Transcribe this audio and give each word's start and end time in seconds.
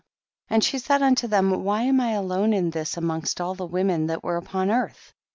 10. 0.49 0.55
And 0.55 0.63
she 0.63 0.79
said 0.79 1.03
unto 1.03 1.27
them, 1.27 1.63
why 1.63 1.83
am 1.83 1.99
I 2.01 2.13
alone 2.13 2.53
in 2.53 2.71
this 2.71 2.97
amongst 2.97 3.39
all 3.39 3.53
the 3.53 3.67
women 3.67 4.07
that 4.07 4.23
were 4.23 4.37
upon 4.37 4.71
earth 4.71 5.13